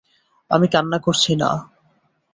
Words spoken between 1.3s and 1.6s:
না।